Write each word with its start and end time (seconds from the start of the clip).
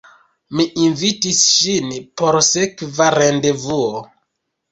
Mi 0.59 0.63
invitis 0.83 1.41
ŝin 1.49 1.91
por 2.21 2.39
sekva 2.47 3.09
rendevuo. 3.17 4.01